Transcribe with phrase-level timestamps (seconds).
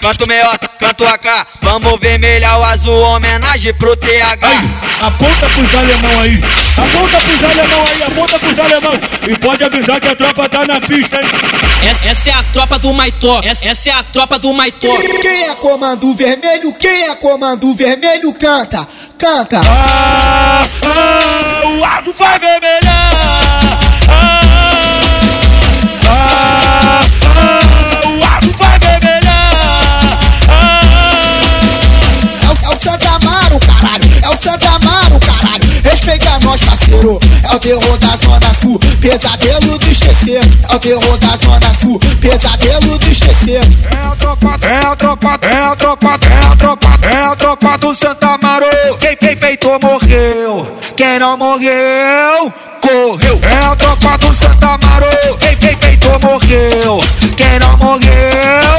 [0.00, 1.46] canto meiota, canto AK.
[1.62, 4.46] Vamos vermelhar o azul, homenagem pro TH.
[4.46, 6.42] Aí, aponta pros alemão aí.
[6.76, 8.92] Aponta pros alemão aí, aponta pros alemão.
[9.28, 11.28] E pode avisar que a tropa tá na pista, hein?
[11.88, 13.40] Essa, essa é a tropa do Maitó.
[13.42, 14.88] Essa, essa é a tropa do Maitó.
[15.20, 16.72] Quem é comando vermelho?
[16.72, 18.32] Quem é comando vermelho?
[18.34, 18.86] Canta,
[19.18, 19.60] canta.
[19.64, 23.09] Ah, ah, o azul vai vermelhar.
[37.50, 38.78] É o terror da Zona Sul.
[39.00, 40.40] Pesadelo do esquecer.
[40.68, 41.98] É o terror da Zona Sul.
[42.20, 43.60] Pesadelo do esquecer.
[43.90, 47.78] É a tropa, é a tropa, é a tropa, é a tropa, é a tropa
[47.78, 48.66] do Santa Amaro.
[49.00, 53.40] Quem, quem peitou morreu, quem não morreu, correu.
[53.42, 55.38] É a tropa do Santa Amaro.
[55.40, 57.00] Quem, quem peitou morreu,
[57.36, 58.78] quem não morreu,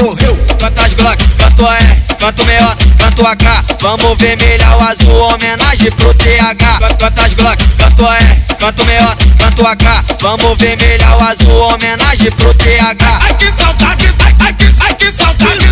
[0.00, 0.38] correu.
[0.58, 2.87] Canta as Glock, canto AR, canto meiota,
[3.18, 3.64] canto AK.
[3.80, 6.98] Vamos vermelhar o azul, homenagem pro TH.
[6.98, 8.18] Canta as Glock, canto AR,
[8.58, 10.04] canto meiota, canto AK.
[10.20, 13.20] Vamos vermelhar o azul, homenagem pro TH.
[13.20, 15.67] Ai que saudade, ai, ai que, ai que saudade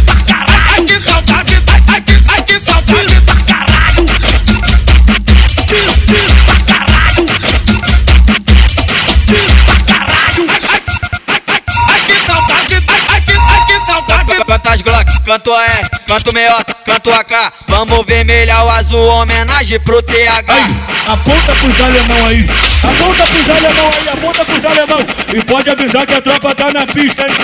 [16.17, 17.53] Canto meiota, canto AK.
[17.69, 20.45] Vamos vermelhar o azul, homenagem pro TH.
[20.49, 22.49] Aí, aponta pros alemão aí.
[22.83, 24.99] Aponta pros alemão aí, aponta pros alemão.
[25.35, 27.35] E pode avisar que a tropa tá na pista, hein?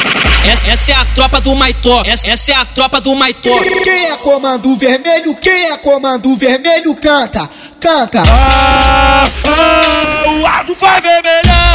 [0.51, 2.03] Essa, essa é a tropa do Maitó.
[2.07, 3.51] Essa, essa é a tropa do Maitó.
[3.85, 5.35] Quem é comando vermelho?
[5.35, 6.95] Quem é comando vermelho?
[6.95, 8.23] Canta, canta.
[8.27, 11.72] Ah, ah, o azul vai vermelhar.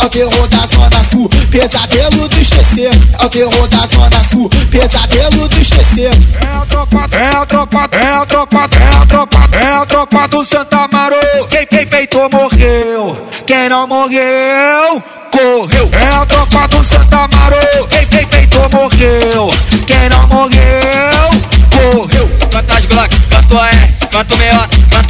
[0.00, 1.28] É o terror da Zona Sul.
[1.50, 2.90] Pesadelo do esquecer.
[3.20, 4.48] É o terror da Zona Sul.
[4.70, 6.10] Pesadelo do esquecer.
[6.40, 10.28] É a tropa, é a tropa, é a tropa, é a tropa, é a tropa
[10.28, 11.16] do Santa Amaro.
[11.50, 15.90] Quem, quem peitou morreu, quem não morreu, correu.
[15.92, 17.88] É a tropa do Santa Amaro.
[17.90, 19.50] Quem, quem peitou morreu,
[19.86, 21.09] quem não morreu,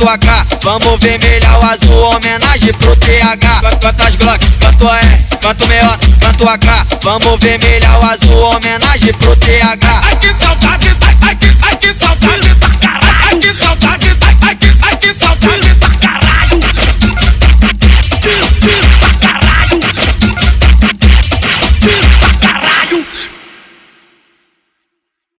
[0.01, 0.47] canto AK.
[0.63, 3.81] Vamos vermelhar o azul, homenagem pro TH.
[3.81, 5.01] Canta as Glock, canto AR,
[5.41, 6.87] canto meiota, canto AK.
[7.03, 10.01] Vamos vermelhar o azul, homenagem pro TH.
[10.05, 10.90] Ai que saudade.